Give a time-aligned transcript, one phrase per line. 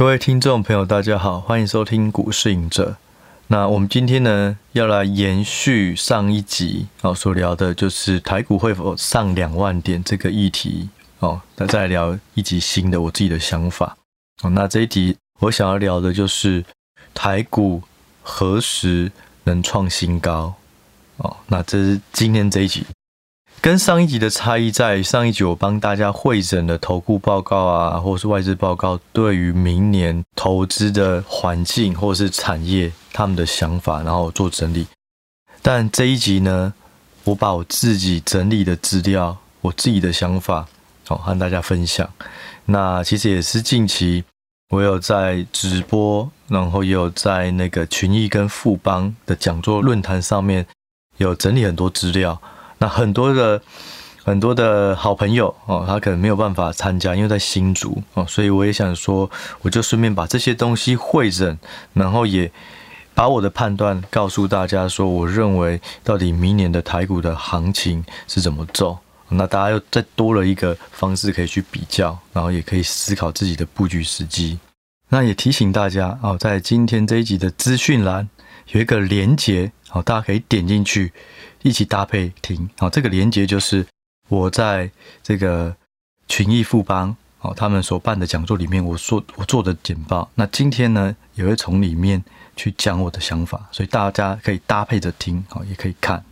[0.00, 2.96] 各位听众朋友，大家好，欢迎收听股市影者。
[3.48, 11.42] 那我们今天呢，要来延续上一集哦所聊的，就是台股会否上两万点这个议题哦。
[11.56, 13.94] 那再聊一集新的我自己的想法
[14.42, 14.48] 哦。
[14.48, 16.64] 那这一集我想要聊的就是
[17.12, 17.82] 台股
[18.22, 19.12] 何时
[19.44, 20.54] 能创新高
[21.18, 21.36] 哦。
[21.48, 22.86] 那这是今天这一集。
[23.62, 34.86] 跟上一集的差异在上一集，我帮大家汇整了投顾报告啊，或是外资报告，对于明年投资的环境或是产业他们的想法，然后做整理。
[35.60, 36.72] 但这一集呢，
[37.24, 40.66] 我把我自己整理的资料，我自己的想法，
[41.06, 42.08] 好和大家分享。
[42.64, 44.24] 那其实也是近期
[44.70, 50.66] 我有在直播，然后也有在那个群益跟富邦的讲座论坛上面
[51.18, 52.40] 有整理很多资料。
[52.80, 53.62] 那很多的
[54.24, 59.30] 很多的好朋友哦，他可能没有办法参加，因为在新竹哦，所以我也想说，
[59.60, 61.58] 我就顺便把这些东西会诊，
[61.92, 62.50] 然后也
[63.14, 68.98] 把我的判断告诉大家，说我认为到底明年的台股的行情是怎么走。
[69.28, 74.58] 那大家又再多了一个方式可以去比较，然后也可以思考自己的布局时机。
[75.08, 78.28] 那也提醒大家哦，在今天这一集的资讯栏
[78.68, 81.12] 有一个连结好，大家可以点进去。
[81.62, 83.86] 一起搭配听，好，这个连接就是
[84.28, 84.90] 我在
[85.22, 85.74] 这个
[86.26, 90.30] 群益富邦哦，他们所办的讲座里面，我说我做的简报。
[90.34, 92.22] 那今天呢，也会从里面
[92.56, 96.24] 去讲我的想法，所以大家可以搭配着听，好，也可以看。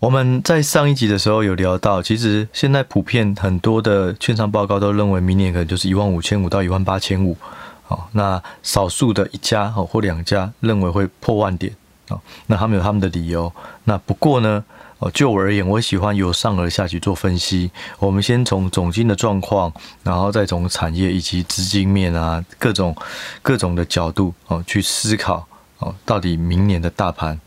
[0.00, 7.36] 我们在上一集的时候有聊到，其实现在普遍很多的券商报告都认为明年可能就是一万五千五到一万八千五，
[7.82, 11.72] 好，那少数的一家哦或两家认为会破万点。
[12.08, 13.52] 哦，那他们有他们的理由。
[13.84, 14.64] 那不过呢，
[14.98, 17.70] 哦，就我而言，我喜欢由上而下去做分析。
[17.98, 22.96] 我们先从总经的状况，然后再从产业以及资金面啊，各种
[23.42, 25.46] 各种的角度哦去思考
[25.78, 27.38] 哦，到底明年的大盘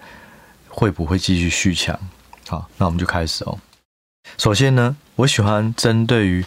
[0.70, 2.00] 会不会继续续强？
[2.48, 3.58] 好，那我们就开始哦。
[4.38, 6.46] 首先呢，我喜欢针对于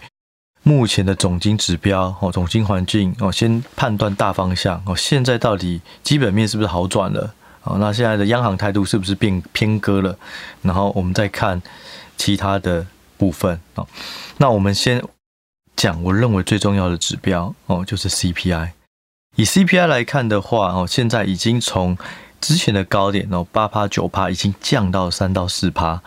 [0.62, 4.96] 目前的总经指标哦，总经环境哦，先判断大方向哦。
[4.96, 7.34] 现在到底基本面是不是好转了？
[7.66, 10.14] 好，那现在的央行态度是不是变偏鸽了？
[10.60, 11.62] 然后我们再看
[12.18, 12.86] 其他的
[13.16, 13.86] 部分啊。
[14.36, 15.02] 那我们先
[15.74, 18.72] 讲我认为最重要的指标哦，就是 CPI。
[19.36, 21.96] 以 CPI 来看的话哦，现在已经从
[22.38, 26.02] 之前的高点哦八趴九趴已经降到三到四趴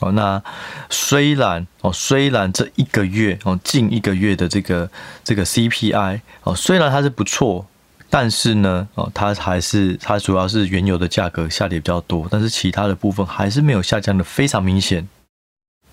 [0.00, 0.12] 哦。
[0.12, 0.42] 那
[0.90, 4.90] 虽然哦，虽然这一个月哦，近一个月的这个
[5.24, 7.66] 这个 CPI 哦，虽然它是不错。
[8.10, 15.06] 但是呢，哦，它还是它主要是原油的价格下跌比较多，但是其他的部分还是没有下降的非常明显。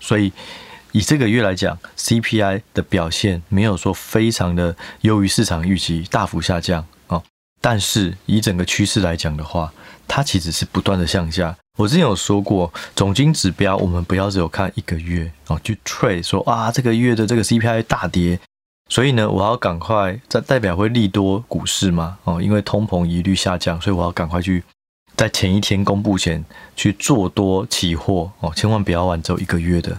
[0.00, 0.32] 所以
[0.92, 7.22] 以这个月来讲，CPI 的表现没有说非常的优于市场预期，大幅下降哦。
[7.60, 9.72] 但是以整个趋势来讲的话，
[10.08, 11.54] 它其实是不断的向下。
[11.76, 18.40] 我之前有说过，总经指标我们不要只有看一个月哦，去 trade 说啊，这个月的这个 CPI 大跌。
[18.88, 24.62] 所以呢，我要赶快在代表会利多股市嘛，哦，因为通膨疑虑下降，所以我要赶快去
[25.16, 26.44] 在前一天公布前
[26.76, 29.98] 去做多期货哦，千万不要晚走一个月的，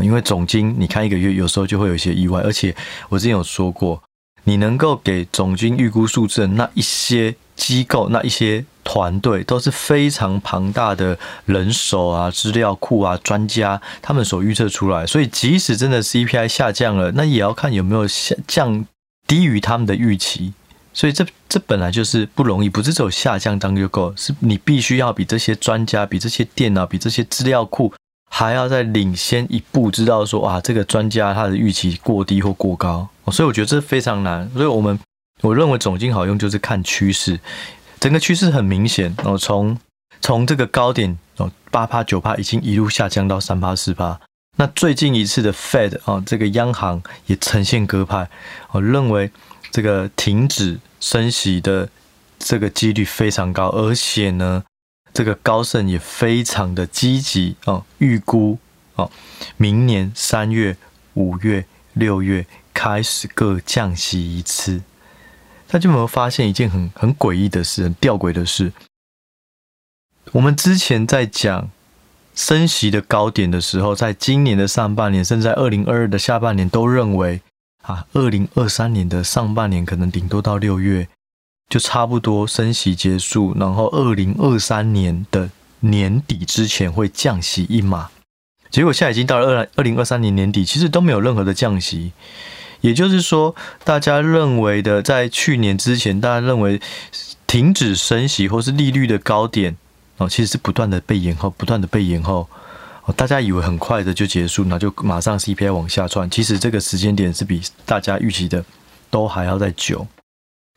[0.00, 2.74] 因为总金你看一个月有时候就会有一些意外，而且
[3.10, 4.02] 我之前有说过，
[4.44, 8.64] 你能够给总经预估数字的那一些机构那一些。
[8.84, 11.16] 团队都是非常庞大的
[11.46, 15.06] 人手啊、资料库啊、专家，他们所预测出来。
[15.06, 18.84] 所以，即使真的 CPI 下降了，那也要看有没有下降
[19.24, 20.52] 低于他们的预期。
[20.92, 27.94] 所以这，这本来就是不容易，不是只有下降当就够，是你必须要比这些专家、比这些电脑、比这些资料库
[28.34, 33.06] 还要再领先一步，知道说啊，这个专家他的预期过低或过高。
[33.30, 34.50] 所以，我觉得这非常难。
[34.54, 34.98] 所以我们
[35.42, 37.38] 我认为总经好用就是看趋势。
[38.00, 39.78] 整个趋势很明显哦，从
[40.22, 44.18] 从这个高点哦八趴九趴已经一路下降到三趴四趴。
[44.56, 48.30] 那最近一次的 Fed 哦，这个央行也呈现鸽派，
[48.70, 49.30] 我认为
[49.70, 51.90] 这个停止升息的
[52.38, 54.64] 这个几率非常高，而且呢，
[55.12, 58.58] 这个高盛也非常的积极哦，预估
[58.94, 59.10] 哦，
[59.56, 60.76] 明年三月、
[61.14, 64.82] 五月、六月开始各降息一次。
[65.68, 68.72] 大家有没有发现一件很很诡异的事，很吊诡的事？
[70.32, 71.70] 我们之前在讲
[72.34, 77.42] 升息的高点的时候，在今年的上半年，甚至在二零二二的下半年，都认为
[77.82, 81.08] 啊，二零二三年的上半年可能顶多到六月
[81.72, 85.48] 就差不多升息结束，然后二零二三年的
[85.80, 88.10] 年底之前会降息一码。
[88.70, 92.12] 结果现在已经到了二二零二三年年底，其实都没有任何的降息。
[92.82, 96.78] 也就是说，大家认为的，在去年之前，大家认为
[97.46, 99.74] 停止升息或是利率的高点
[100.18, 102.46] 哦，其实是不断的被延后，不断的被延后。
[103.06, 106.28] 哦，大家以为很快的就结束，那就马上 CPI 往下窜。
[106.28, 108.62] 其实这个时间点是比大家预期的
[109.08, 110.06] 都还要再久。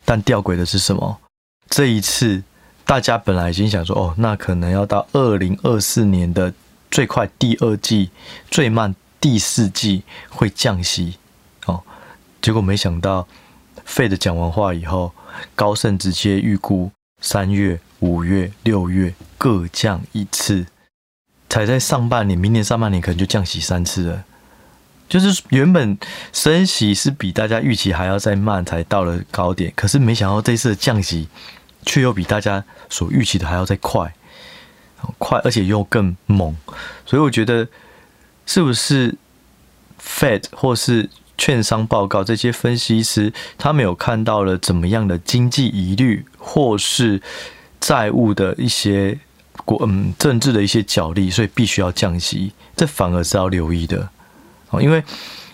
[0.06, 1.19] 但吊诡的是什么？
[1.68, 2.44] 这一次
[2.86, 6.54] 大家本来已经想说，哦，那可能要到二零二四年的
[6.92, 8.12] 最快第二季，
[8.50, 11.18] 最慢第四季会降息。
[11.66, 11.81] 哦，
[12.42, 13.28] 结果没想到
[13.88, 15.12] ，Fed 讲完话以后，
[15.56, 16.92] 高盛直接预估
[17.22, 20.68] 三月、五月、六月各降一次。
[21.50, 24.24] 才在上半年，明年上半年可能就降息三次了。
[25.07, 25.98] 就是原本
[26.34, 29.72] 升息是比大家预期还要再慢，才到了高点。
[29.75, 31.28] 可是没想到这次的降息
[31.86, 34.13] 却又比大家所预期的还要再快，
[35.18, 36.56] 快而且又更猛。
[37.06, 37.68] 所以我觉得，
[38.46, 39.16] 是不是
[40.02, 47.22] Fed 或是券商报告这些分析师，他们有看到了怎么样的经济疑虑，或是
[47.80, 49.19] 债务的一些？
[49.63, 54.07] 国嗯，政治的一些角力，所以必须要降息，这反而是要留意的
[54.70, 54.82] 哦。
[54.82, 55.04] 因为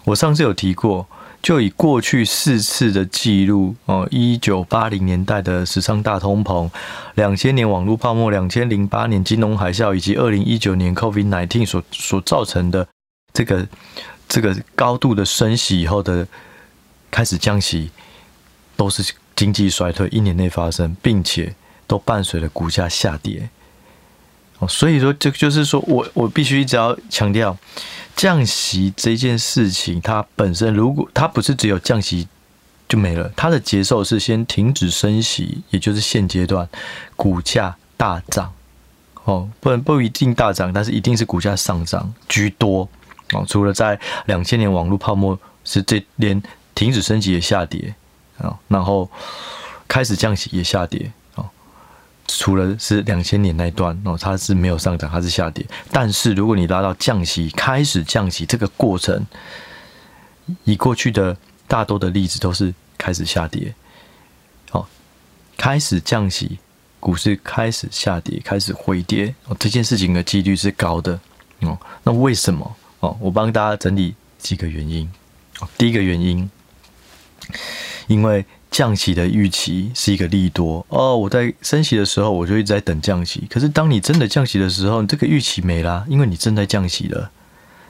[0.04, 1.08] 我上次有提过，
[1.42, 6.70] 就以过去四次的记录哦，一九八零年代的史上大通膨，
[7.16, 12.88] 两千年网络泡沫，两千零八年金融海啸，以及二零一九年 COVID-19 所所造成的
[13.34, 13.68] 这个
[14.28, 16.28] 这个高度的升息以后的
[17.10, 17.90] 开始降息，
[18.76, 21.54] 都是经济衰退一年内发生，并且
[21.88, 23.50] 都伴随着股价下跌。
[24.60, 27.58] 哦所以说，这就是说我我必须一直要强调，
[28.16, 32.28] 降息这件事情，它本身如果它不是只有降息
[32.88, 36.68] 就没了，它的节奏是先停止升息，也就是现阶段
[37.16, 38.54] 股价大涨，
[39.24, 42.88] 哦，不能不一定大涨，但是一定是股价上涨居多
[43.34, 43.46] 哦。
[43.48, 46.42] 除了在两千年网络泡沫是这连
[46.76, 47.94] 停止升息也下跌
[48.38, 49.10] 啊，然后
[49.88, 51.12] 开始降息也下跌。
[52.38, 55.66] 除了是两千年那一段哦，它是没有上涨，它是下跌。
[55.92, 59.26] 但是如果你拉到降息开始降息这个过程，
[60.64, 61.36] 以过去的
[61.68, 63.74] 大多的例子都是开始下跌，
[64.72, 64.86] 哦，
[65.58, 66.58] 开始降息，
[67.00, 71.20] 股市开始下跌，开始回跌哦，这件事情的几率是高的
[71.60, 71.78] 哦。
[72.04, 73.18] 那为什么哦？
[73.20, 75.12] 我帮大家整理几个原因。
[75.78, 76.50] 第一个原因，
[78.08, 78.46] 因为。
[78.72, 81.16] 降息的预期是一个利多哦。
[81.16, 83.44] 我在升息的时候，我就一直在等降息。
[83.50, 87.30] 可是当你真的降息的时候，这个预期没啦，因为你正在降息了。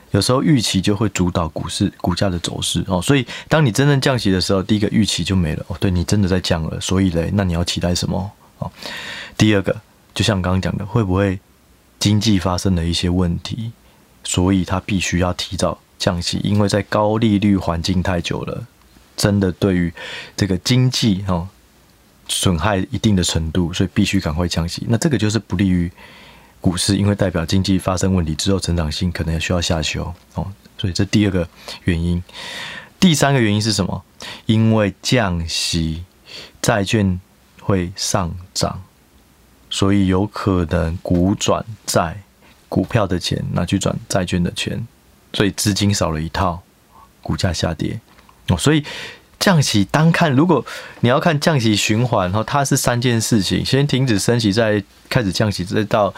[0.09, 3.01] 有时候预期就会主导股市股价的走势哦。
[3.01, 5.77] 所以当你真正降息的时候，第一个预期就没了哦。
[5.79, 8.69] 对，你真的在降了，所以嘞，那你要期待什么哦？
[9.37, 9.79] 第二个，
[10.13, 11.39] 就像刚刚讲的，会不会
[11.99, 13.71] 经济发生了一些问题，
[14.25, 18.65] 所以它必须要提早降息，因为在高利率环境太久了。
[19.21, 19.93] 真的对于
[20.35, 21.47] 这个经济哦
[22.27, 24.83] 损害一定的程度，所以必须赶快降息。
[24.89, 25.91] 那这个就是不利于
[26.59, 30.51] 股市，因为代表经济发生问题之后，成长性可能也需要下修哦。
[30.79, 31.47] 所以这第二个
[31.83, 32.23] 原因，
[32.99, 34.03] 第三个原因是什么？
[34.47, 36.03] 因为降息，
[36.59, 37.21] 债券
[37.61, 38.81] 会上涨，
[39.69, 42.23] 所以有可能股转债，
[42.67, 44.87] 股票的钱拿去转债券的钱，
[45.33, 46.63] 所以资金少了一套，
[47.21, 47.99] 股价下跌。
[48.57, 48.83] 所以
[49.39, 50.63] 降息单看，如果
[50.99, 56.13] 你要看降息循环，然后它是三件事情：先停止升息，再开始降息，再到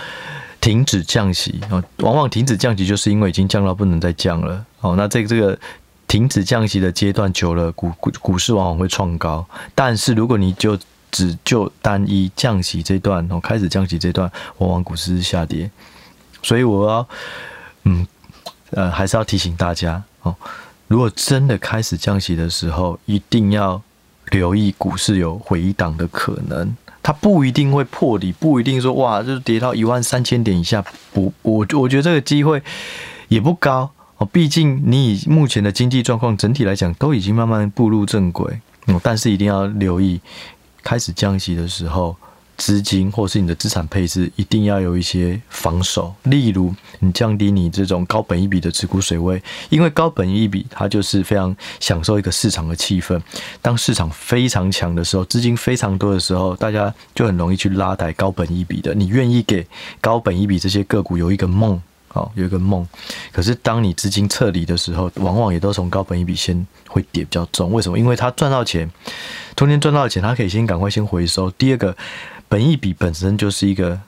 [0.60, 1.62] 停止降息。
[1.70, 4.66] 哦，往往停止降息就是因为已经降到不能再降了。
[4.82, 5.58] 哦，那这个这个
[6.08, 9.46] 停止降息的阶段久了，股股股市往往会创高。
[9.74, 10.78] 但是如果你就
[11.10, 15.72] 只就单一降息这段，哦，开始降息这段，往往股市是下跌。
[16.42, 17.08] 所以我要，
[17.86, 18.06] 嗯，
[18.72, 20.36] 呃，还是要提醒大家哦。
[20.94, 23.82] 如果真的开始降息的时候，一定要
[24.30, 26.78] 留意股市有回档的可能。
[27.02, 30.86] 它不一定会破底，不一定说哇，就是跌到一万三千点以下。
[31.12, 32.62] 不，我我觉得这个机会
[33.28, 34.26] 也不高哦。
[34.32, 38.60] 毕竟你以目前的经济状况整体来讲，都已经慢慢步入正轨。
[38.86, 40.22] 嗯，但是一定要留意
[40.84, 42.16] 开始降息的时候。
[42.58, 53.20] 资金或是你的资产配置一定要有一些防守，例如你降低你这种高本一比的持股水位，因为高本一比它就是非常享受一个市场的气氛。
[53.62, 58.94] 当市场非常强的时候，资金非常多的时候，大家就很容易去拉抬高本一比的。
[58.94, 59.66] 你愿意给
[60.00, 62.88] 高本一比这些个股有一个梦，好，有一个梦。
[63.32, 67.72] 可是当你资金撤离的时候，往往也都从高本一比先会跌比较重。
[67.72, 67.98] 为什么？
[67.98, 68.90] 因为他赚到钱，
[69.56, 71.50] 中间赚到钱，他可以先赶快先回收。
[71.52, 71.96] 第二个。
[72.54, 74.00] 本益比本身就是一个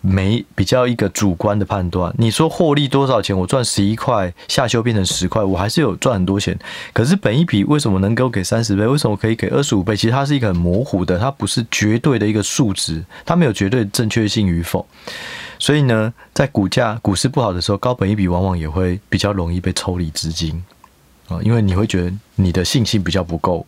[0.00, 2.10] 没比较一个主观的判断。
[2.16, 3.38] 你说获利多少钱？
[3.38, 6.58] 我赚十一块，下修变成十块，我还是有赚很多钱。
[6.94, 8.86] 可是本益比为什么能够给三十倍？
[8.86, 9.94] 为什么可以给二十五倍？
[9.94, 14.86] 其实它是一个很模糊的，它不是绝对的一个数值，它没有绝对正确性与否。
[15.58, 20.64] 所以呢，在股价股市不好的时候，高本益比往往也会比较容易被抽离资金
[21.28, 23.66] 啊，因为你会觉得你的信心比较不够。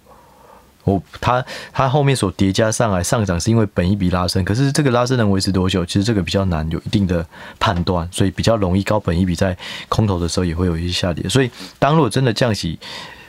[0.88, 5.84] 我它它后面所叠加上来上涨，是因为本一笔拉升，可是这个拉升能维持多久？
[5.84, 7.24] 其实这个比较难有一定的
[7.58, 9.56] 判断，所以比较容易高本一笔在
[9.88, 11.28] 空头的时候也会有一些下跌。
[11.28, 12.78] 所以当如果真的降息，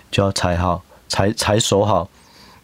[0.09, 2.09] 就要踩好踩踩守好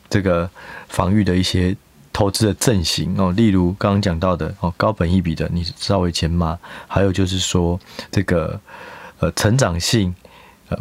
[0.09, 0.49] 这个
[0.87, 1.75] 防御的一些
[2.13, 7.77] 投资的阵型哦，例如刚刚讲到的哦，高本一笔的你稍微减码，还有就是说
[8.09, 8.57] 这个
[9.19, 10.15] 呃成长性
[10.69, 10.77] 呃。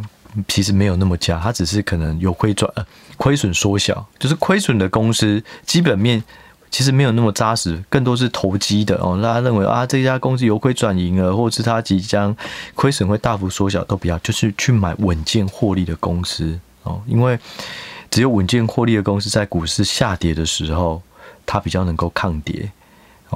[0.49, 2.71] 其实没有那么佳，它只是可能有亏转，
[3.17, 6.23] 亏损缩小，就是亏损的公司基本面
[6.71, 9.21] 其实没有那么扎实，更多是投机的哦。
[9.23, 12.37] 大家认为啊，这家公司由亏转盈了，或者是它即将
[12.75, 17.38] 亏损会大幅缩小，都不要就是去买稳健获利的公司哦，因为
[18.11, 21.00] 只有稳健获利的公司在股市下跌的时候，
[21.47, 22.71] 它比较能够抗跌。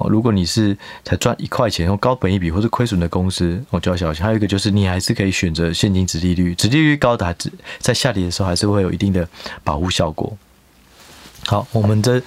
[0.00, 4.24] 哦，如果你是才赚一块钱，用高本一笔或是亏损的公司，我就要小心。
[4.24, 7.34] 还有一个就是，你还是可以选择现金殖利率，殖利率高的，
[7.78, 9.28] 在下跌的时候还是会有一定的
[9.64, 10.36] 保护效果。
[11.46, 12.20] 好，我们这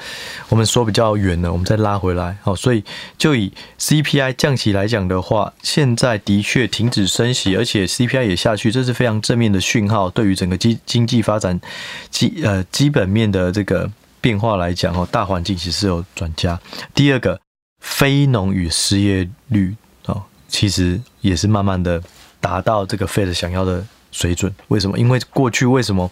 [0.49, 2.35] 我们说比较远了，我们再拉回来。
[2.41, 2.83] 好，所以
[3.19, 10.09] 就以 CPI 降息来讲的话，现在的确停止升息，而且 CPI 也下去，这是非常正面的讯号。
[10.09, 11.61] 对于整个经经济发展
[12.09, 16.59] 基呃基本面的这个变化来讲，哦，大环境其实有转佳。
[16.95, 17.39] 第二个。
[17.81, 22.01] 非农与失业率啊，其实也是慢慢的
[22.39, 24.53] 达到这个 Fed 想要的水准。
[24.69, 24.97] 为什么？
[24.97, 26.09] 因为过去为什么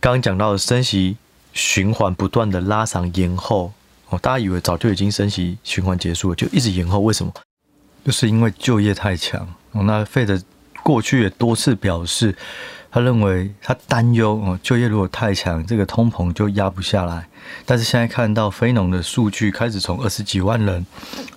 [0.00, 1.16] 刚刚讲到的升息
[1.52, 3.72] 循环不断的拉长延后
[4.08, 6.98] 哦，大家以为早就已经升息循环结束了，就一直延后。
[7.00, 7.32] 为什么？
[8.04, 9.84] 就是因为就业太强哦。
[9.84, 10.42] 那 Fed
[10.82, 12.36] 过去也多次表示。
[12.94, 17.26] 他认为他担忧哦，就业如果太强，这个通膨就压不下来。
[17.64, 20.84] 但是现在看到非农的数据开始从二十几万人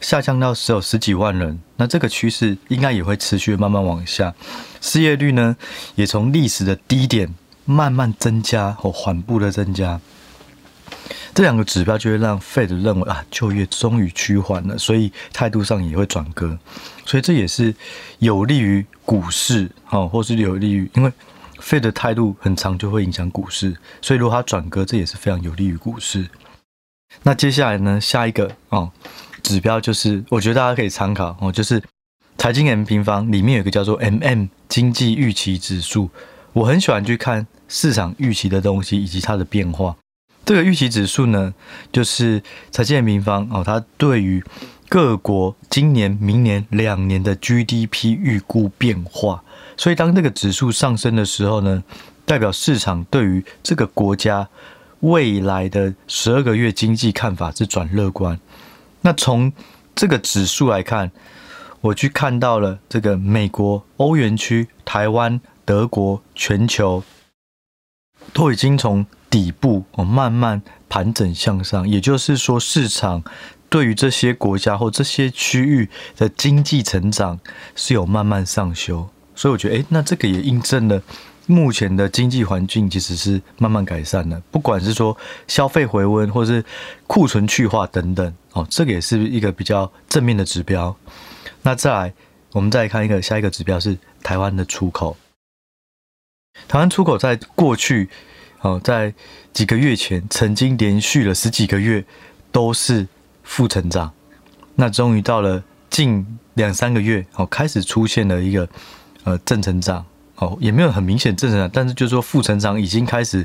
[0.02, 4.34] 下降到只有十几万人，那这个趋势应该也会持续慢慢往下。
[4.82, 5.56] 失业率呢，
[5.96, 7.34] 也从历史的低点
[7.64, 10.02] 慢慢增加或缓步的增加。
[11.34, 16.58] 这两个指标就会让 Fed 认为啊，就业终于趋缓了，所以态度上也会转鸽。
[17.06, 17.74] 所以这也是
[18.20, 21.12] 有利于股市哦，或是有利于因为。
[21.58, 26.28] Fed 的态度很长，就会影响股市，所以如果它转鸽，这也是非常有利于股市。
[27.24, 28.92] 那接下来呢，下一个哦
[29.42, 31.82] 指标就是，我觉得大家可以参考哦，就是
[32.38, 36.12] 财经 M 平方里面有一个叫做 MM 经济预期指数，
[36.54, 39.96] 我很喜欢去看市场预期的东西以及它的变化。
[40.46, 41.54] 这个预期指数呢，
[41.92, 44.44] 就是财经 M 平方哦，它对于
[44.88, 49.44] 各国今年、明年两年的 GDP 预估变化。
[49.76, 51.84] 所以，当这个指数上升的时候呢，
[52.26, 54.48] 代表市场对于这个国家
[55.00, 58.40] 未来的十二个月经济看法是转乐观。
[59.02, 59.52] 那从
[59.96, 61.12] 这个指数来看，
[61.82, 67.04] 我去看到了这个美国、欧元区、台湾、德国、全球
[68.32, 73.24] 都已经从底部哦慢慢盘整向上，也就是说，市场
[73.70, 77.40] 对于这些国家或这些区域的经济成长
[77.76, 79.10] 是有慢慢上修。
[79.36, 81.02] 所以我觉得，诶，那这个也印证了
[81.46, 85.16] 目前的经济环境其实是慢慢改善的，不管是说
[85.48, 86.64] 消费回温，或是
[87.06, 90.96] 库存去化等等，哦，这个也是一个比较正面的指标。
[91.64, 92.14] 那再来，
[92.54, 95.18] 我们再看一个下一个指标是台湾的出口。
[96.70, 98.10] 台湾出口在过去，
[98.66, 99.14] 哦，在
[99.54, 102.04] 几个月前曾经连续了十几个月
[102.52, 103.08] 都是
[103.44, 104.12] 负成长，
[104.74, 108.68] 那终于到了近两三个月，哦，开始出现了一个。
[109.26, 110.06] 呃，正成长
[110.36, 113.44] 哦，也没有很明显正成长，但是就是说负成长已经开始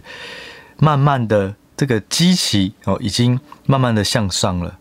[0.77, 4.79] 慢慢的这个基期哦，已经慢慢的向上了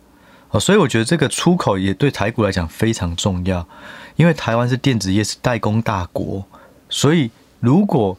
[0.49, 3.65] 哦，所以我觉得这个出口也对台股来讲非常重要，
[4.17, 6.45] 因为台湾是电子业是代工大国，
[6.89, 7.31] 所以
[7.61, 8.17] 如果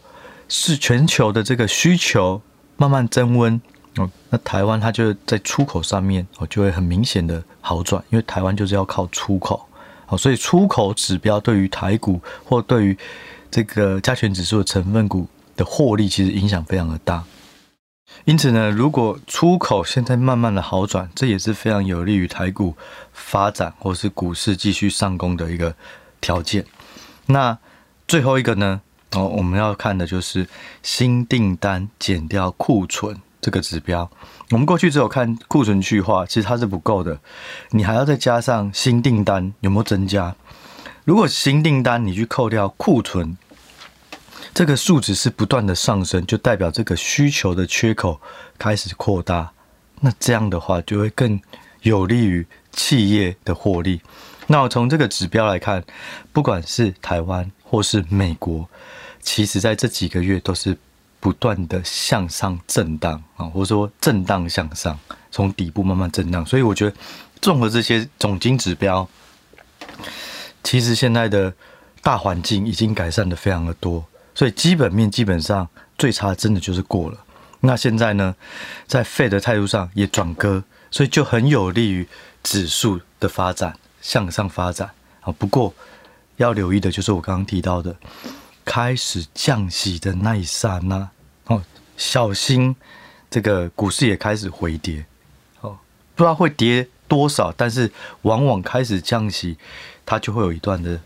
[0.50, 2.42] 是全球的这个需求
[2.76, 3.58] 慢慢增温
[3.96, 9.66] 哦，那台湾它就在出口上面哦就会很明显的好转，因为台湾就是要靠出口。
[10.06, 12.98] 好，所以出口指标对于台股或对于
[13.48, 17.22] 这个加权指数的成分股的获利，其实影响非常的大。
[18.24, 22.74] 因此呢，如果出口现在慢慢的好转，这也是非常有利于台股
[23.12, 25.72] 发展或是股市继续上攻的一个
[26.20, 26.66] 条件。
[27.26, 27.56] 那
[28.08, 28.80] 最后一个呢，
[29.12, 30.46] 哦，我们要看的就是
[30.82, 34.08] 新订单减掉库存这个指标。
[34.50, 37.18] 我们过去只有看库存去化，其实它是不够的，
[37.70, 40.34] 你还要再加上新订单有没有增加。
[41.04, 43.36] 如果新订单你去扣掉库存，
[44.54, 48.20] 这个数值是不断的上升，就代表这个需求的缺口
[48.58, 49.50] 开始扩大。
[50.00, 51.40] 那这样的话，就会更
[51.82, 54.00] 有利于企业的获利。
[54.46, 55.84] 那我从这个指标来看，
[56.32, 58.68] 不管是台湾或是美国，
[59.20, 60.76] 其实在这几个月都是
[61.20, 64.98] 不断的向上震荡啊，或者说震荡向上，
[65.30, 66.44] 从底部慢慢震荡。
[66.46, 66.96] 所以我觉得，
[67.40, 69.08] 综合这些总经指标，
[70.64, 71.52] 其实现在的
[72.02, 74.04] 大环境已经改善的非常的多。
[74.34, 77.18] 所以基本面基本上最差真的就是过了。
[77.60, 78.34] 那现在呢，
[78.86, 82.08] 在费的态度上也转鸽，所以就很有利于
[82.42, 85.30] 指数的发展，向上发展啊。
[85.32, 85.74] 不过
[86.38, 87.94] 要留意的就是我刚刚提到的，
[88.64, 91.10] 开始降息的那一刹那
[91.46, 91.62] 哦，
[91.96, 92.74] 小心
[93.30, 95.04] 这个股市也开始回跌
[95.60, 95.78] 哦，
[96.14, 97.90] 不知道会跌多少，但是
[98.22, 99.56] 往往开始降息，
[100.04, 101.00] 它就会有一段的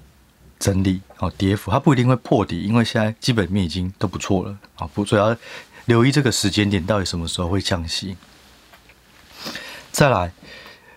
[0.58, 5.36] 整理哦，跌幅它不一定会破底，因为现在基本面已经都不错了啊，不主要。
[5.86, 8.16] 留意这个时间点到底什么时候会降息？
[9.92, 10.32] 再来，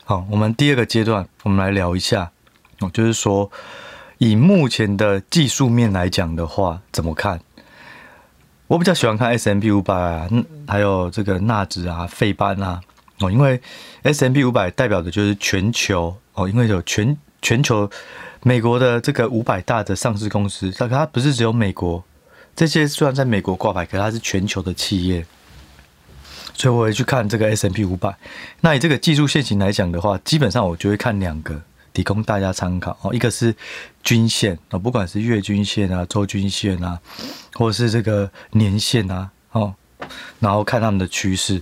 [0.06, 2.32] 好，我们第二个阶段，我们来聊一下
[2.80, 3.52] 哦，就是说，
[4.20, 7.40] 以目前的技术面来讲的话，怎么看？
[8.68, 10.30] 我比较喜欢看 smp 五百啊，
[10.68, 12.82] 还有这个纳指啊、费班啊
[13.20, 13.62] 哦，因为
[14.04, 17.90] smp 五百代表的就是全球哦，因为有全全球
[18.44, 22.04] 美国的这个五百大的上市公司，它它不是只有美国。
[22.56, 25.24] 这些虽然在美国挂牌，可是它是全球的企业，
[26.56, 28.16] 所以我会去看这个 S M P 五百。
[28.62, 31.62] 那以这个技术线型来讲的话，基本上我就会看两个，
[31.98, 33.12] 提供大家参考哦。
[33.12, 33.56] 一个是
[34.04, 37.00] 均线哦，不管是月均线啊、周均线啊，
[37.56, 39.74] 或者是这个年线啊，哦，
[40.40, 41.60] 然后看他们的趋势。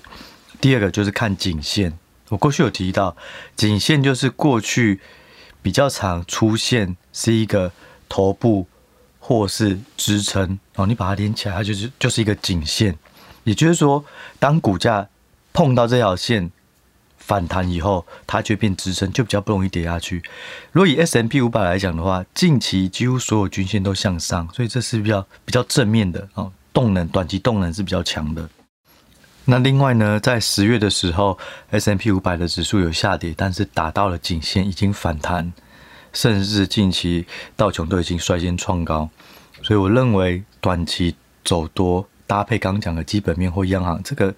[0.59, 3.15] 第二个就是看颈线，我过去有提到，
[3.55, 4.99] 颈线就是过去
[5.61, 7.71] 比较常出现是一个
[8.09, 8.67] 头部。
[9.27, 12.95] 或是支撑哦，你把它连起来，它就是就是一个颈线。
[13.43, 14.05] 也就是说，
[14.37, 15.09] 当股价
[15.51, 16.51] 碰到这条线
[17.25, 20.21] 反弹以后，它就变支撑，就比较不容易跌下去。
[20.71, 28.47] 如果以 S&P 五百来讲的话，近期几乎所有均线都向上，所以这是比较比较正面的哦，动能短期动能是比较强的。
[29.45, 31.37] 那另外呢，在十月的时候
[31.71, 35.51] S M P 五百的指数有下跌，但是打到了颈线，已经反弹。
[36.13, 37.25] 甚至近期
[37.57, 39.09] 道琼都已经率先创高，
[39.61, 44.33] 所以我认为短期走多搭配刚讲的基本面或央行这个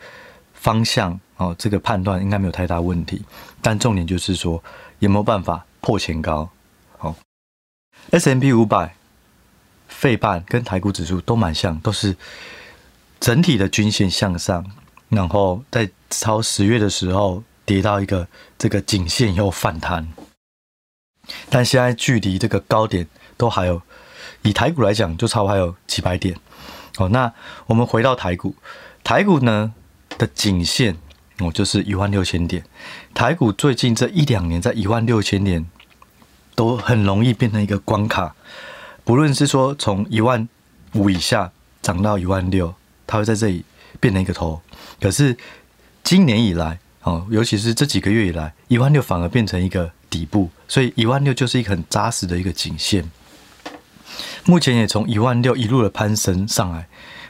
[0.67, 3.23] 方向哦，这个判断应该没有太大问题。
[3.61, 4.61] 但重点就是说
[4.99, 6.49] 有没有办法破前高？
[6.97, 7.15] 好
[8.11, 8.93] ，S&P 五百、
[9.87, 12.13] 费半跟台股指数都蛮像，都是
[13.21, 14.65] 整体的均线向上，
[15.07, 18.27] 然后在超十月的时候跌到一个
[18.57, 20.05] 这个颈线以后反弹。
[21.49, 23.81] 但现在距离这个高点都还有，
[24.41, 26.37] 以台股来讲，就差不多还有几百点。
[26.97, 27.31] 哦，那
[27.67, 28.53] 我们回到台股，
[29.01, 29.73] 台股呢
[30.17, 30.95] 的颈线
[31.39, 32.63] 哦，就是一万六千点。
[33.13, 35.65] 台股最近这一两年在一万六千点
[36.55, 38.35] 都很容易变成一个关卡，
[39.03, 40.47] 不论是说从一万
[40.93, 41.51] 五以下
[41.81, 42.73] 涨到一万六，
[43.05, 43.63] 它会在这里
[43.99, 44.61] 变成一个头。
[44.99, 45.37] 可是
[46.03, 49.91] 今年以来哦，尤其是这几个月以来，一万六反而变成一个。
[50.09, 53.11] 底部，所以一万六就是一个很扎实的一个颈线。
[54.45, 56.87] 目前也从一万六一路的攀升上来，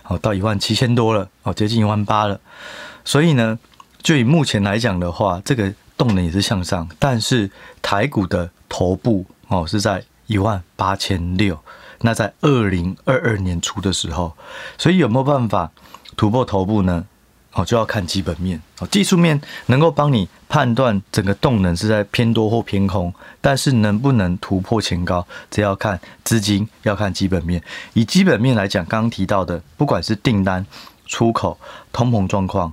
[0.07, 2.39] 哦到一万七千多了，哦，接近一万八了。
[3.05, 3.57] 所以呢，
[4.01, 7.49] 就以目前来讲的话，这个动能也是向上，但是
[7.81, 11.57] 台股的头部哦是在一万八千六。
[12.01, 14.35] 那在二零二二年初的时候，
[14.77, 15.71] 所以有没有办法
[16.15, 17.05] 突破头部呢？
[17.57, 27.59] 哦，就要看基本面哦，技术面能够帮你判断整个动能是在偏多或偏空，但是能不能突破前高，这要看资金，要看基本面。
[27.93, 30.63] 以基本面来讲，刚刚提到的，不管是订单、
[31.07, 31.59] 出口、
[31.91, 32.71] 通膨状况，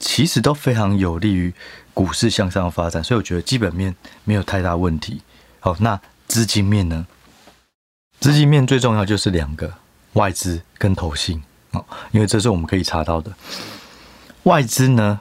[0.00, 1.54] 其实都非常有利于
[1.94, 5.22] 股市向上发展，所以我觉得基本面没有太大问题。
[5.60, 7.06] 好，那资金面呢？
[8.18, 9.72] 资金面最重要就是两个，
[10.14, 13.30] 外资跟投信哦，因为这是我们可以查到的。
[14.46, 15.20] 外资呢，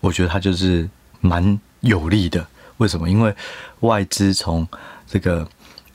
[0.00, 0.88] 我觉得它就是
[1.20, 2.46] 蛮有利的。
[2.76, 3.10] 为什么？
[3.10, 3.34] 因为
[3.80, 4.66] 外资从
[5.04, 5.48] 这个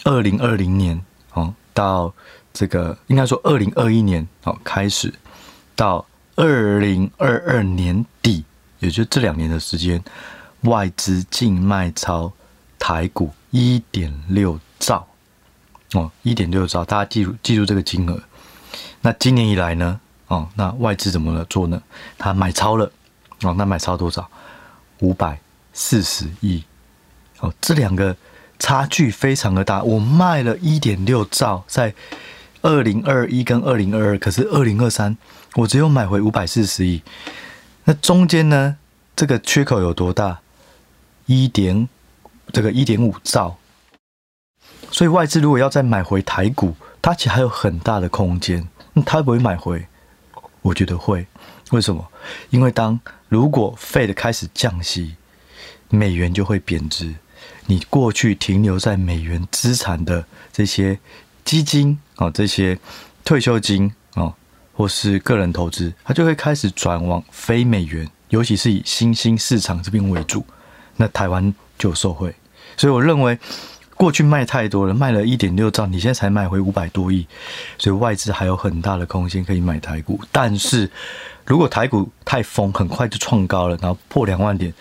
[0.04, 1.02] 二零二零年
[1.34, 2.14] 哦，到
[2.52, 5.14] 这个应该说二零二一年哦开始，
[5.78, 8.44] 到二零二二年底，
[8.80, 10.04] 也就这两年的时间，
[10.64, 12.34] 外资净卖超
[12.78, 15.08] 台股一点六兆
[15.94, 18.22] 哦，一点六兆，大家记住记住这个金额。
[19.00, 20.02] 那今年以来呢？
[20.32, 21.82] 哦，那外资怎么了做呢？
[22.18, 22.90] 他买超了
[23.42, 24.26] 哦，那买超多少？
[25.00, 25.38] 五百
[25.74, 26.64] 四十亿
[27.42, 28.16] 哦，这两个
[28.58, 29.84] 差距非常的大。
[29.84, 31.94] 我卖了一点六兆，在
[32.62, 35.18] 二零二一跟二零二二，可是二零二三
[35.56, 37.02] 我只有买回五百四十亿。
[37.84, 38.78] 那中间呢，
[39.14, 40.40] 这个缺口有多大？
[41.26, 41.90] 一点
[42.54, 43.58] 这个一点五兆。
[44.92, 48.66] 所以外资如果要再买回台股，它其实还有很大的空间。
[48.94, 49.86] 那它会不会买回？
[50.62, 51.26] 我觉得会。
[51.72, 52.06] 为什么？
[52.50, 55.16] 因为当如果 Fed 开始降息，
[55.90, 57.16] 美元就会贬值。
[57.68, 61.00] 你过去停留在美元资产的这些
[61.46, 62.78] 基金啊，这些
[63.24, 64.34] 退休金啊，
[64.74, 70.46] 或是个人投资，它就会开始转往非美元，尤其是以新兴市场这边为主。
[70.98, 72.36] 那台湾就受惠。
[72.78, 73.38] 所以我认为。
[74.02, 77.28] 过去卖太多了，卖了一点六兆，你现在才买回五百多亿，
[77.78, 80.20] 所以外资还有很大的空间可以买台股。
[80.32, 80.90] 但是
[81.46, 84.74] 如果台股太疯，很快就创高了，然后破两万点，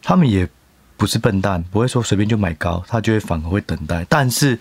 [0.00, 0.48] 他们也
[0.96, 4.06] 不是笨蛋，不会说随便就买高，他就会反而会等待。
[4.08, 4.56] 但是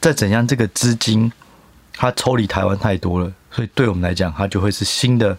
[0.00, 1.30] 在怎样这个资金
[1.92, 5.36] 它抽离台湾太多了，所以对我们来讲，它就会是新的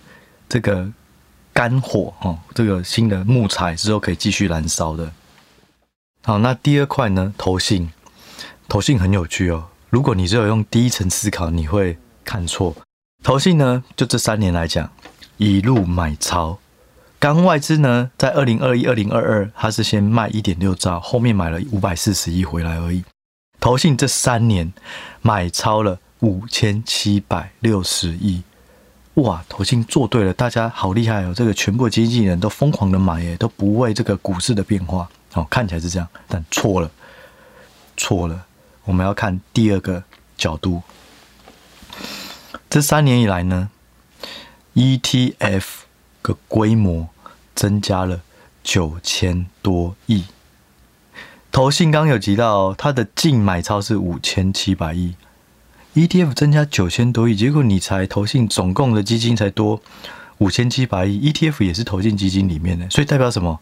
[0.48, 0.88] 这个
[1.52, 5.12] 干火哦，这个新的木材之后可以继续燃烧的。
[6.24, 7.89] 好，那第二块呢，投信。
[8.70, 12.76] 投信很有趣哦，如果你只有用第一层思考，你会看错。
[13.24, 14.88] 投信呢，就这三年来讲，
[15.38, 16.60] 一路买超。
[17.18, 23.04] 刚外资呢，在二零二一、二零二二，它是先卖一点六兆，后面买了五百四十亿回来而已。
[23.60, 24.72] 投信这三年
[25.24, 28.44] 买超了五千七百六十亿，
[29.16, 29.44] 哇！
[29.50, 31.34] 投信做对了，大家好厉害哦！
[31.36, 35.10] 这个全部经纪人都疯狂的买耶，都不为这个股市的变化。
[35.34, 36.92] 哦，看起来是这样，但错了，
[37.98, 38.46] 错了。
[38.89, 40.04] 我们要看第二个
[40.36, 40.82] 角度。
[42.67, 43.69] 这三年以来呢
[44.73, 45.63] ，ETF
[46.23, 47.10] 的规模
[47.54, 48.21] 增加了
[48.63, 50.25] 九千多亿。
[51.52, 55.13] 投信刚有提到，它的净买超是五千七百亿
[55.93, 59.80] ，ETF 增加九千多亿，结果你才投信总共的基金才多
[60.39, 63.60] 五千七百亿，ETF 也是投进基金里面的，所以代表什么？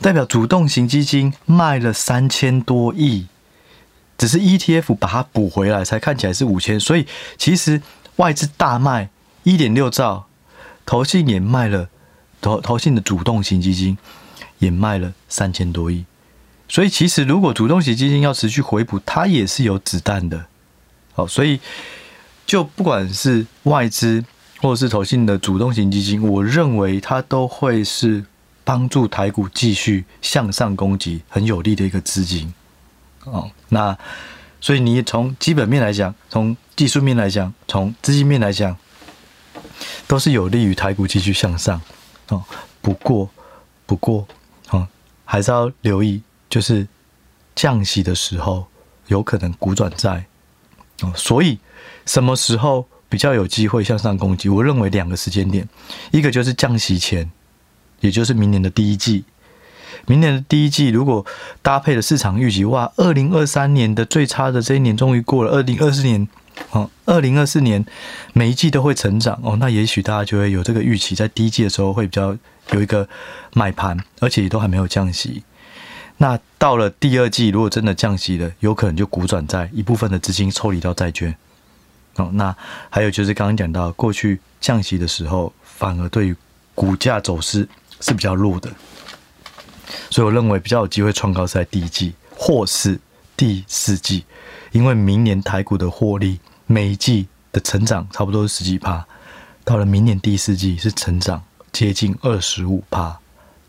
[0.00, 3.26] 代表主动型基金卖了三千多亿。
[4.22, 7.04] 只是 ETF 把它补回来，才看起来是五千，所以
[7.36, 7.82] 其实
[8.18, 9.10] 外资大卖
[9.42, 10.26] 一点六兆，
[10.86, 11.88] 投信也卖了，
[12.40, 13.98] 投投信的主动型基金
[14.60, 16.04] 也卖了三千多亿，
[16.68, 20.46] 所以其实如果主动型基金要持续回补，它也是有子弹的。
[21.14, 21.58] 好，所以
[22.46, 24.24] 就不管是外资
[24.58, 28.24] 或者是投信的主动型基金，我认为它都会是
[28.62, 32.54] 帮助台股继续向上攻击很有利的一个资金。
[33.24, 33.96] 哦，那
[34.60, 38.76] 所以你从基本面来讲，从技术面来讲，从资金面来讲，
[40.06, 41.80] 都是有利于台股继续向上。
[42.28, 42.42] 哦，
[42.80, 43.28] 不过
[43.86, 44.26] 不过，
[44.70, 44.86] 哦，
[45.24, 46.86] 还是要留意，就是
[47.54, 48.66] 降息的时候
[49.06, 50.24] 有可能股转债。
[51.02, 51.58] 哦，所以
[52.06, 54.48] 什么时候比较有机会向上攻击？
[54.48, 55.68] 我认为两个时间点，
[56.10, 57.30] 一个就是降息前，
[58.00, 59.24] 也就是明年的第一季。
[60.06, 61.24] 明年的第一季，如果
[61.62, 66.26] 搭配了市场预期，哇，二零二三年的最差的这一年终于过了，二零二四年，
[66.70, 67.84] 哦，二零二四年
[68.32, 72.36] 每一季都会成长哦，那也许大家就会有这个预期，在第一季的时候会比较
[72.72, 73.08] 有一个
[73.54, 75.42] 买盘，而且也都还没有降息。
[76.18, 81.34] 那到了第二季，如果真的降息了，有可能就股转债，一部分的资金抽离到债券。
[82.16, 82.54] 哦，那
[82.90, 86.36] 还有就是刚刚讲到，过去降息的时候，反而对于
[86.74, 87.66] 股价走势
[88.00, 88.70] 是比较弱的。
[90.10, 92.98] 所以我认为比较有机会创高是在第一季或是
[93.36, 94.24] 第四季，
[94.70, 99.04] 因为明年台股的获利每一季的成长差不多是十几趴，
[99.64, 103.18] 到了明年第四季是成长接近二十五趴，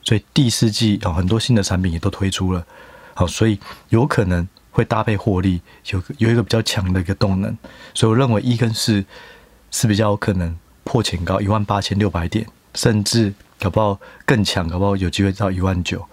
[0.03, 2.65] 所以第四季有很多新的产品也都推出了，
[3.13, 3.59] 好，所以
[3.89, 7.55] 有可能会搭配获利，有有一个比较强的一个动能，
[7.93, 9.03] 所以我认为一跟四
[9.71, 13.33] 是比较有可能破前高一万八千六百点，甚至
[13.63, 16.05] 搞不好更强，搞不好有机会到一万九。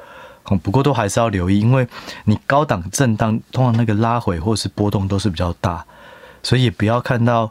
[0.63, 1.87] 不过都还是要留意，因为
[2.25, 5.85] 你高档震荡，通常那个拉回或是波动都是比较大，
[6.45, 7.51] 所以也不要看到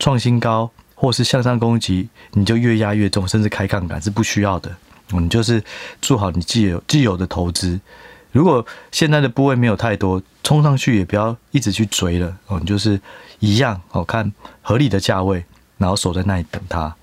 [0.00, 4.70] 创新高或是向上攻击，你就越压越重，甚至开杠杆是不需要的。
[5.08, 5.62] 你就是
[6.02, 7.80] 做好你既有既有的投资。
[8.32, 12.36] 如果现在的部位没有太多，冲上去也不要一直去追了。
[12.46, 13.00] 哦，你就是
[13.40, 15.44] 一样，好看合理的价位，
[15.78, 16.94] 然后守在那里等它。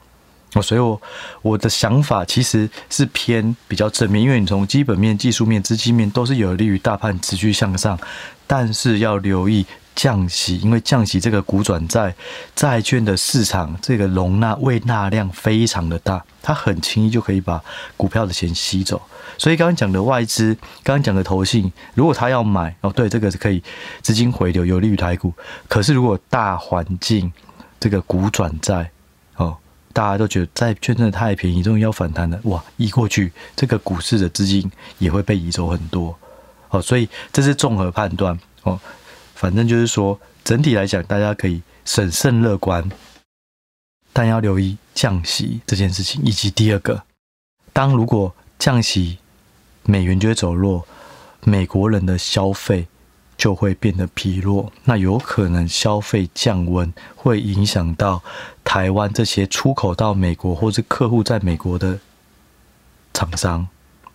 [0.53, 0.99] 哦所以我
[1.41, 7.99] 我的想法其实是偏比较正面，因为你从基本面、技术面、资金面都是有利于大盘持续向上，
[8.47, 12.15] 但是要留意降息，因为降息这个股转债
[12.55, 17.61] 债券的市场，这个容纳未纳量非常的大，它很轻易就可以把
[17.97, 19.01] 股票的钱吸走。
[19.37, 23.61] 所以刚刚讲的外资，刚刚讲的投信，如果他要买哦，对，这个是可以
[24.01, 25.33] 资金回流，有利于台股。
[25.67, 27.31] 可是如果大环境
[27.79, 28.89] 这个股转债，
[29.97, 36.15] 大家都觉得债券真的太便宜，终于要反弹了，哇，移过去，这个股市的资金也会被移走很多
[36.69, 36.79] 哦。
[36.79, 38.79] 所以这是综合判断哦。
[39.33, 42.87] 反正就是说，整体来讲，大家可以审慎乐观，
[44.13, 46.21] 但要留意降息这件事情。
[46.23, 47.01] 以及第二个，
[47.73, 49.17] 当如果降息，
[49.81, 50.85] 美元就会走弱，
[51.43, 52.85] 美国人的消费
[53.37, 58.23] 就会变得疲弱，那有可能消费降温，会影响到
[58.63, 61.99] 台湾这些出口到美国或是客户在美国的
[63.13, 63.67] 厂商，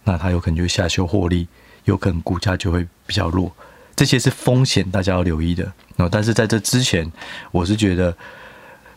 [0.04, 1.46] 那他有可能就下修获利，
[1.84, 3.52] 有可能股价就会比较弱。
[3.94, 5.72] 这些是风险，大家要留意的。
[5.96, 7.10] 那但是在这之前，
[7.52, 8.16] 我是觉得，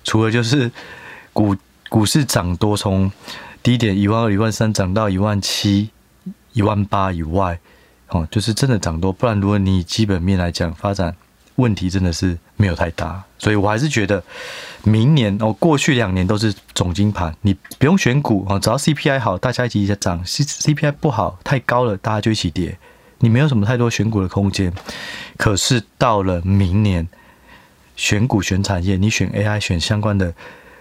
[0.04, 0.72] 除了就是
[1.34, 1.56] 股
[1.90, 3.12] 股市涨多，从
[3.62, 5.90] 低点一万二、一万三涨到一万七、
[6.54, 7.60] 一万八以外，
[8.10, 9.12] 哦，就是真的涨多。
[9.12, 11.16] 不然，如果你基本面来讲，发展
[11.56, 13.24] 问题真的是没有太大。
[13.38, 14.24] 所以我还是觉得，
[14.84, 22.78] 明年哦，过去两年都是总经盘，你不用选股啊，只要 CPI 好，大家一起在涨；C CPI 不好，太高了，大家就一起跌。
[23.20, 24.72] 你没有什么太多选股的空间，
[25.38, 27.08] 可是到了明年，
[27.96, 30.34] 选股选产业，你选 AI 选相关的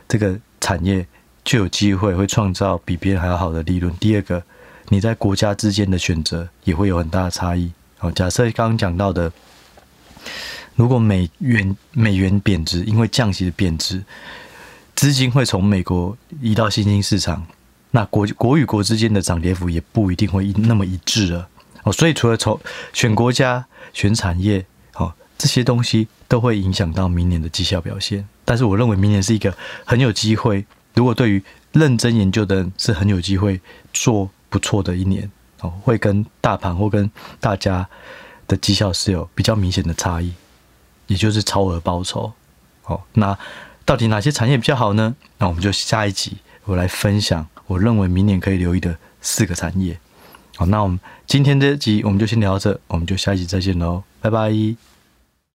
[0.08, 1.06] 这个产业，
[1.44, 3.94] 就有机会会创造比别人还要好的利润。
[4.00, 4.42] 第二个，
[4.88, 7.72] 你在国家之间的选择也会有很大的差异。
[7.98, 9.32] 好，假设刚刚讲到的，
[10.74, 14.04] 如果美元美元贬值，因为降息的贬值，
[14.94, 17.46] 资金会从美国移到新兴市场，
[17.92, 21.48] 那国国与国之间的涨跌幅也不一定会那么一致了。
[21.84, 22.58] 哦，所以除了从
[22.92, 28.26] 选国家、选产业，哦，这些东西都会影响到明年的绩效表现。
[28.44, 31.42] 但是我认为明年是一个很有机会，如果对于
[31.72, 33.60] 认真研究的人是很有机会
[33.92, 35.28] 做不错的一年。
[35.62, 37.88] 哦，会跟大盘或跟大家
[38.46, 40.32] 的绩效是有比较明显的差异，
[41.08, 42.32] 也就是超额报酬。
[42.84, 43.36] 哦，那
[43.84, 45.16] 到底哪些产业比较好呢？
[45.38, 46.36] 那我们就下一集
[46.66, 49.98] 我来分享，我认为明年可以留意的四个产业。
[50.56, 54.93] 好，那我们今天这集我们就先聊到这，我们就下一集再见喽，拜拜。